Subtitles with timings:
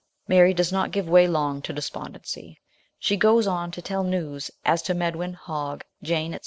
[0.27, 2.59] Mary does not give way long to despondency,
[2.97, 6.39] she goes on to tell news as to Medwin, Hogg, Jane, &c.